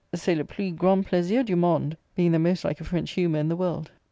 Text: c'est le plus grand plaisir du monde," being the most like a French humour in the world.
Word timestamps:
c'est 0.15 0.33
le 0.33 0.43
plus 0.43 0.73
grand 0.73 1.03
plaisir 1.05 1.43
du 1.45 1.55
monde," 1.55 1.95
being 2.15 2.31
the 2.31 2.39
most 2.39 2.63
like 2.63 2.81
a 2.81 2.83
French 2.83 3.11
humour 3.11 3.37
in 3.39 3.49
the 3.49 3.55
world. 3.55 3.91